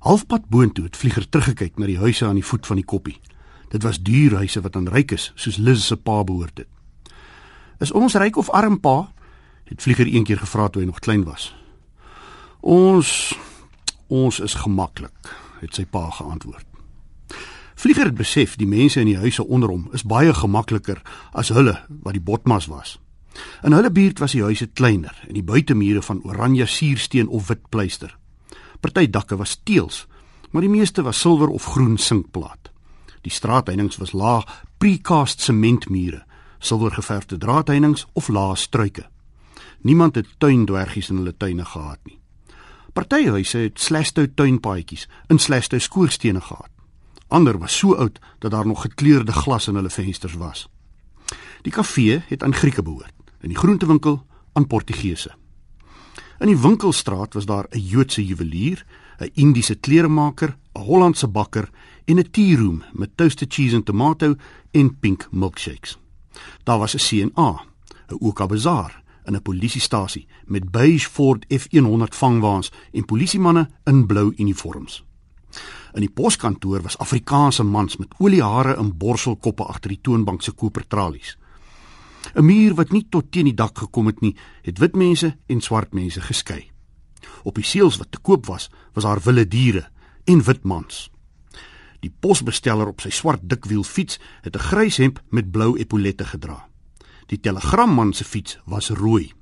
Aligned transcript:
Halfpad 0.00 0.48
boontoe 0.48 0.84
het 0.84 0.96
vlieger 0.96 1.26
teruggekyk 1.28 1.76
na 1.76 1.84
die 1.86 1.98
huise 2.00 2.24
aan 2.24 2.38
die 2.40 2.44
voet 2.44 2.64
van 2.66 2.78
die 2.80 2.84
koppie. 2.88 3.18
Dit 3.68 3.82
was 3.84 4.00
duur 4.00 4.38
huise 4.40 4.62
wat 4.64 4.76
aan 4.76 4.88
rykes 4.88 5.32
soos 5.36 5.58
Liz 5.60 5.84
se 5.84 5.96
pa 5.96 6.24
behoort 6.24 6.58
het. 6.58 6.68
"Is 7.78 7.92
ons 7.92 8.14
ryk 8.14 8.36
of 8.36 8.50
arm, 8.50 8.80
pa?" 8.80 9.12
het 9.64 9.82
vlieger 9.82 10.06
een 10.06 10.24
keer 10.24 10.38
gevra 10.38 10.68
toe 10.68 10.82
hy 10.82 10.86
nog 10.86 10.98
klein 10.98 11.24
was. 11.24 11.54
"Ons 12.60 13.34
ons 14.06 14.40
is 14.40 14.54
gemaklik," 14.54 15.36
het 15.60 15.74
sy 15.74 15.84
pa 15.84 16.10
geantwoord. 16.10 16.66
Vlieger 17.74 18.04
het 18.04 18.14
besef 18.14 18.56
die 18.56 18.66
mense 18.66 19.00
in 19.00 19.06
die 19.06 19.16
huise 19.16 19.46
onder 19.46 19.68
hom 19.68 19.88
is 19.92 20.02
baie 20.02 20.34
gemakliker 20.34 21.02
as 21.32 21.48
hulle 21.48 21.84
wat 21.88 22.12
die 22.12 22.22
botmas 22.22 22.66
was. 22.66 22.98
In 23.62 23.72
hulle 23.72 23.90
buurt 23.90 24.18
was 24.18 24.32
die 24.32 24.42
huise 24.42 24.66
kleiner 24.66 25.24
en 25.28 25.34
die 25.34 25.44
buitemure 25.44 26.02
van 26.02 26.22
oranje 26.24 26.66
suursteen 26.66 27.28
of 27.28 27.46
wit 27.46 27.68
pleister. 27.68 28.19
Party 28.80 29.10
dakke 29.10 29.36
was 29.36 29.60
teëls, 29.64 30.06
maar 30.50 30.64
die 30.64 30.72
meeste 30.72 31.02
was 31.02 31.20
silwer 31.20 31.48
of 31.48 31.64
groen 31.64 31.98
sinkplaat. 31.98 32.70
Die 33.20 33.32
straatheininge 33.32 33.98
was 33.98 34.12
laag 34.12 34.48
precast 34.78 35.40
sementmure, 35.40 36.24
silwergeverfde 36.58 37.38
draadheininge 37.38 38.04
of 38.12 38.28
lae 38.28 38.56
struike. 38.56 39.08
Niemand 39.80 40.14
het 40.14 40.28
tuindwergies 40.38 41.10
in 41.10 41.16
hulle 41.16 41.36
tuine 41.36 41.64
gehad 41.64 41.98
nie. 42.04 42.18
Party 42.92 43.28
huise 43.30 43.58
het 43.58 43.80
slashtou 43.80 44.26
tuinpaadjies 44.34 45.06
in 45.28 45.38
slashtou 45.38 45.80
skoorstene 45.80 46.40
gehad. 46.40 46.70
Ander 47.28 47.58
was 47.58 47.76
so 47.78 47.94
oud 47.94 48.18
dat 48.38 48.50
daar 48.50 48.66
nog 48.66 48.82
gekleurde 48.82 49.32
glas 49.32 49.68
in 49.68 49.74
hulle 49.74 49.90
vensters 49.90 50.34
was. 50.34 50.68
Die 51.62 51.72
kafee 51.72 52.22
het 52.26 52.42
aan 52.42 52.54
Grieke 52.54 52.82
behoort 52.82 53.14
en 53.40 53.48
die 53.48 53.56
groentewinkel 53.56 54.26
aan 54.52 54.66
Portugese. 54.66 55.30
In 56.40 56.48
die 56.48 56.56
winkelstraat 56.56 57.34
was 57.34 57.44
daar 57.44 57.66
'n 57.70 57.78
Joodse 57.78 58.26
juwelier, 58.26 58.86
'n 59.18 59.30
Indiese 59.34 59.74
kleremaker, 59.74 60.56
'n 60.72 60.80
Hollandse 60.80 61.28
bakker 61.28 61.70
en 62.04 62.18
'n 62.18 62.30
tea 62.30 62.56
room 62.56 62.82
met 62.92 63.16
toasted 63.16 63.52
cheese 63.52 63.74
en 63.74 63.82
tomato 63.82 64.34
en 64.70 64.98
pink 64.98 65.28
milkshakes. 65.30 65.98
Daar 66.64 66.78
was 66.78 66.94
'n 66.94 66.98
C&A, 66.98 67.64
'n 68.08 68.16
Oka 68.18 68.46
Bazaar 68.46 69.02
en 69.24 69.34
'n 69.34 69.42
polisiestasie 69.42 70.26
met 70.44 70.70
beige 70.70 71.10
Ford 71.10 71.44
F100 71.48 72.14
vangwaans 72.16 72.72
en 72.92 73.04
polisiemanne 73.04 73.70
in 73.84 74.06
blou 74.06 74.32
uniforms. 74.36 75.04
In 75.92 76.00
die 76.00 76.10
poskantoor 76.10 76.82
was 76.82 76.98
Afrikaanse 76.98 77.62
mans 77.62 77.96
met 77.96 78.14
oliehare 78.18 78.74
en 78.74 78.96
borselkoppe 78.96 79.64
agter 79.64 79.88
die 79.88 80.00
toonbank 80.02 80.42
se 80.42 80.52
kopertralies. 80.52 81.38
'n 82.34 82.44
Muur 82.44 82.74
wat 82.74 82.92
nie 82.92 83.06
tot 83.08 83.32
teen 83.32 83.44
die 83.44 83.54
dak 83.54 83.78
gekom 83.78 84.06
het 84.06 84.20
nie, 84.20 84.36
het 84.62 84.78
wit 84.78 84.96
mense 84.96 85.36
en 85.46 85.60
swart 85.60 85.92
mense 85.92 86.20
geskei. 86.20 86.70
Op 87.42 87.54
die 87.54 87.64
seels 87.64 87.96
wat 87.96 88.10
te 88.10 88.18
koop 88.18 88.46
was, 88.46 88.70
was 88.92 89.04
daar 89.04 89.20
wilde 89.20 89.48
diere 89.48 89.88
en 90.24 90.42
wit 90.42 90.64
mans. 90.64 91.10
Die 92.00 92.12
posbesteller 92.20 92.88
op 92.88 93.00
sy 93.00 93.10
swart 93.10 93.42
dikwiel 93.42 93.84
fiets 93.84 94.18
het 94.42 94.56
'n 94.56 94.66
grys 94.70 94.96
hemp 94.96 95.22
met 95.30 95.50
blou 95.50 95.76
epolette 95.78 96.24
gedra. 96.24 96.68
Die 97.26 97.40
telegramman 97.40 98.12
se 98.12 98.24
fiets 98.24 98.58
was 98.64 98.90
rooi. 98.90 99.32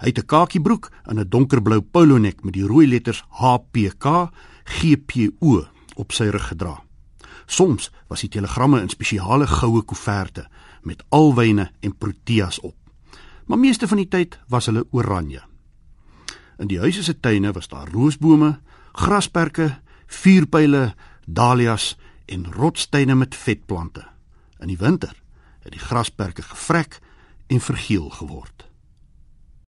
Hy 0.00 0.06
het 0.06 0.18
'n 0.18 0.26
kakiebroek 0.26 0.90
en 1.04 1.18
'n 1.18 1.28
donkerblou 1.28 1.80
polonek 1.80 2.44
met 2.44 2.54
die 2.54 2.66
rooi 2.66 2.86
letters 2.86 3.24
HPK 3.28 4.30
GPO 4.64 5.66
op 5.96 6.12
sy 6.12 6.24
rug 6.24 6.48
gedra. 6.48 6.87
Soms 7.48 7.88
was 8.06 8.20
die 8.20 8.28
telegramme 8.28 8.82
in 8.84 8.90
spesiale 8.92 9.46
goue 9.48 9.80
koeverte 9.82 10.44
met 10.84 11.00
alwyne 11.08 11.70
en 11.80 11.96
proteas 11.96 12.60
op. 12.60 12.76
Maar 13.48 13.58
meeste 13.58 13.88
van 13.88 13.96
die 13.96 14.08
tyd 14.08 14.36
was 14.52 14.68
hulle 14.68 14.84
oranje. 14.90 15.40
In 16.60 16.68
die 16.68 16.78
huise 16.78 17.02
se 17.02 17.14
tuine 17.20 17.52
was 17.56 17.70
daar 17.72 17.88
roosbome, 17.88 18.58
grasperke, 18.92 19.78
vuurpyle, 20.06 20.94
dahlias 21.24 21.96
en 22.26 22.52
rotsteine 22.52 23.14
met 23.14 23.34
vetplante. 23.34 24.04
In 24.60 24.68
die 24.68 24.78
winter 24.78 25.14
het 25.64 25.72
die 25.72 25.80
grasperke 25.80 26.42
gevrek 26.42 27.00
en 27.46 27.60
vergeel 27.60 28.10
geword. 28.10 28.67